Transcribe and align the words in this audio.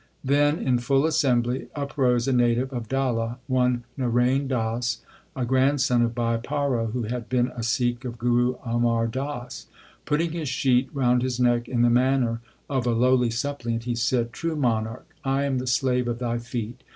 Then 0.23 0.57
in 0.57 0.79
full 0.79 1.05
assembly 1.05 1.67
uprose 1.75 2.27
a 2.27 2.33
native 2.33 2.73
of 2.73 2.89
Dalla, 2.89 3.37
one 3.45 3.83
Narain 3.95 4.47
Das, 4.47 5.03
a 5.35 5.45
grandson 5.45 6.01
of 6.01 6.15
Bhai 6.15 6.37
Paro, 6.39 6.91
who 6.91 7.03
had 7.03 7.29
been 7.29 7.49
a 7.49 7.61
Sikh 7.61 8.03
of 8.03 8.17
Guru 8.17 8.55
Amar 8.65 9.05
Das. 9.05 9.67
Putting 10.05 10.31
his 10.31 10.49
sheet 10.49 10.89
round 10.91 11.21
his 11.21 11.39
neck 11.39 11.67
in 11.69 11.83
the 11.83 11.91
manner 11.91 12.41
of 12.67 12.87
a 12.87 12.93
lowly 12.95 13.29
suppliant, 13.29 13.83
he 13.83 13.93
said: 13.93 14.33
True 14.33 14.55
Monarch, 14.55 15.07
I 15.23 15.43
am 15.43 15.59
the 15.59 15.67
slave 15.67 16.07
of 16.07 16.17
thy 16.17 16.39
feet. 16.39 16.81